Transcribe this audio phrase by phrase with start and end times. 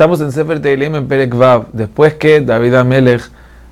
[0.00, 1.66] Estamos en Sefer Teilim en Perek Vav.
[1.74, 3.20] Después que David Amelech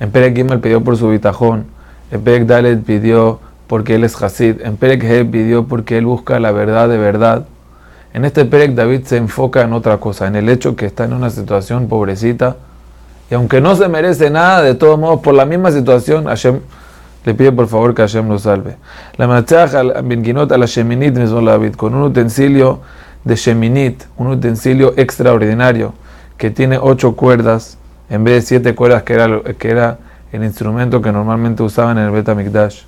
[0.00, 1.64] en Perek Gimel pidió por su bitajón,
[2.10, 6.38] en Perek Dalet pidió porque él es Hasid, en Perek He pidió porque él busca
[6.38, 7.46] la verdad de verdad.
[8.12, 11.14] En este Perek David se enfoca en otra cosa, en el hecho que está en
[11.14, 12.56] una situación pobrecita
[13.30, 16.60] y aunque no se merece nada, de todos modos, por la misma situación, Hashem
[17.24, 18.76] le pide por favor que Hashem lo salve.
[19.16, 22.80] La machaj al a la sheminit David, con un utensilio
[23.24, 25.94] de sheminit, un utensilio extraordinario,
[26.40, 27.76] que tiene ocho cuerdas,
[28.08, 29.98] en vez de siete cuerdas que era, que era
[30.32, 32.84] el instrumento que normalmente usaban en el Betamikdash.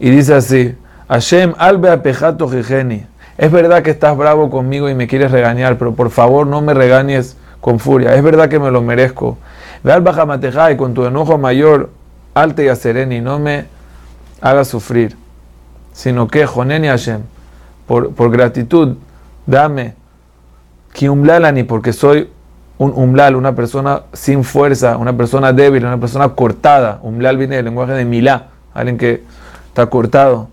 [0.00, 0.74] Y dice así,
[1.08, 3.06] Hashem albe apejato jejeni.
[3.36, 6.74] Es verdad que estás bravo conmigo y me quieres regañar, pero por favor no me
[6.74, 8.16] regañes con furia.
[8.16, 9.38] Es verdad que me lo merezco.
[9.84, 10.02] Ve al
[10.72, 11.90] y con tu enojo mayor,
[12.34, 13.66] alte y acereni, no me
[14.40, 15.16] hagas sufrir,
[15.92, 17.20] sino que, Joneni Hashem,
[17.86, 18.96] por, por gratitud,
[19.46, 19.94] dame,
[20.98, 22.28] que umlalani, porque soy
[22.76, 26.98] un umlal, una persona sin fuerza, una persona débil, una persona cortada.
[27.02, 29.22] Umlal viene del lenguaje de milá, alguien que
[29.68, 30.48] está cortado.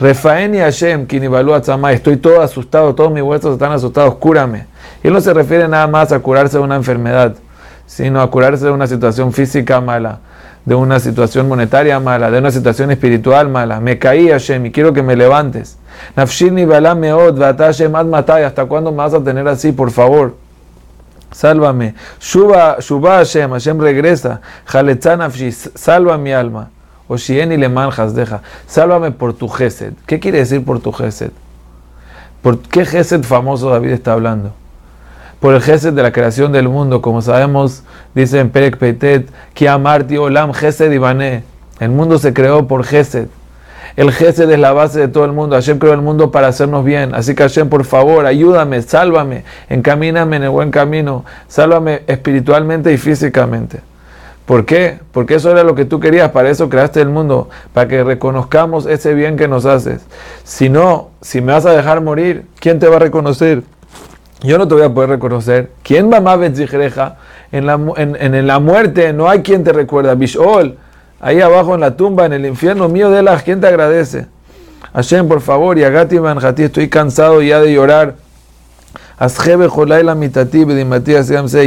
[0.00, 4.66] Refaeni Hashem, Kinibalu estoy todo asustado, todos mis huesos están asustados, cúrame.
[5.04, 7.36] Y él no se refiere nada más a curarse de una enfermedad,
[7.86, 10.18] sino a curarse de una situación física mala,
[10.64, 13.78] de una situación monetaria mala, de una situación espiritual mala.
[13.78, 15.77] Me caí Hashem y quiero que me levantes.
[16.16, 18.44] Nafshini matay.
[18.44, 20.34] ¿Hasta cuándo me vas a tener así, por favor?
[21.32, 21.94] Sálvame.
[22.20, 24.40] Shuba, Shuba Hashem, Hashem regresa.
[24.72, 26.70] Nafshi, salva mi alma.
[27.06, 28.42] O Shieni le manjas, deja.
[28.66, 29.94] Sálvame por tu gesed.
[30.06, 31.30] ¿Qué quiere decir por tu gesed?
[32.42, 34.52] ¿Por qué gesed famoso David está hablando?
[35.40, 37.00] Por el gesed de la creación del mundo.
[37.00, 37.82] Como sabemos,
[38.14, 41.44] dice en Perek Petet, que amarti olam gesed ibané.
[41.80, 43.28] El mundo se creó por gesed.
[43.98, 45.56] El gesed es la base de todo el mundo.
[45.56, 47.16] Hashem creó el mundo para hacernos bien.
[47.16, 51.24] Así que Hashem, por favor, ayúdame, sálvame, encamíname en el buen camino.
[51.48, 53.80] Sálvame espiritualmente y físicamente.
[54.46, 55.00] ¿Por qué?
[55.10, 58.86] Porque eso era lo que tú querías, para eso creaste el mundo, para que reconozcamos
[58.86, 60.06] ese bien que nos haces.
[60.44, 63.64] Si no, si me vas a dejar morir, ¿quién te va a reconocer?
[64.42, 65.72] Yo no te voy a poder reconocer.
[65.82, 66.38] ¿Quién va más
[67.50, 70.14] en la, en, en la muerte no hay quien te recuerda.
[70.14, 70.78] Bishol,
[71.20, 74.26] ahí abajo en la tumba, en el infierno mío de la ¿quién te agradece?
[74.94, 78.14] Hashem, por favor, y Agati Manjati, estoy cansado ya de llorar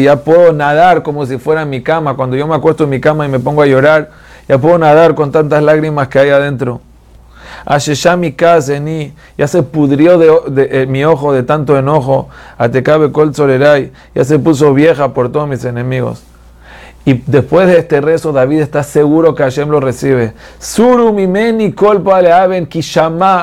[0.01, 2.15] ya puedo nadar como si fuera en mi cama.
[2.15, 4.11] Cuando yo me acuesto en mi cama y me pongo a llorar,
[4.47, 6.79] ya puedo nadar con tantas lágrimas que hay adentro.
[9.37, 12.29] Ya se pudrió de, eh, mi ojo de tanto enojo.
[14.15, 16.23] Ya se puso vieja por todos mis enemigos.
[17.03, 20.33] Y después de este rezo, David está seguro que Hashem lo recibe.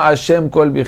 [0.01, 0.87] Hashem kol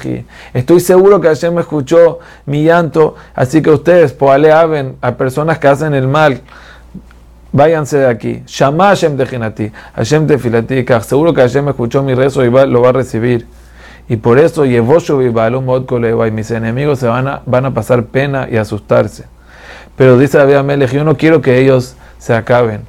[0.54, 3.16] Estoy seguro que Hashem escuchó mi llanto.
[3.36, 6.40] Así que ustedes, poale aben, a personas que hacen el mal,
[7.52, 8.42] váyanse de aquí.
[8.48, 10.86] Shama Hashem jinati, Hashem tefilati.
[11.02, 13.48] Seguro que Hashem escuchó mi rezo y lo va a recibir.
[14.08, 18.56] Y por eso, Yevoshu y mis enemigos se van a, van a pasar pena y
[18.56, 19.26] asustarse.
[19.98, 22.82] Pero dice David Amelech, yo no quiero que ellos se acaben.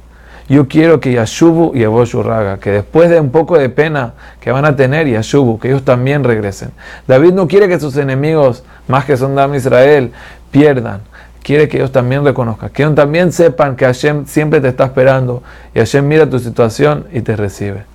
[0.47, 1.85] Yo quiero que Yashubu y
[2.21, 5.83] Raga, que después de un poco de pena que van a tener, Yashubu, que ellos
[5.83, 6.69] también regresen.
[7.07, 10.11] David no quiere que sus enemigos, más que son Dam Israel,
[10.51, 11.01] pierdan.
[11.41, 15.41] Quiere que ellos también reconozcan, que ellos también sepan que Hashem siempre te está esperando
[15.73, 17.92] y Hashem mira tu situación y te recibe.